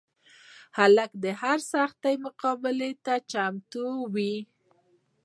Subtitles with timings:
[0.77, 4.35] هلک د هر سختي مقابلې ته چمتو وي.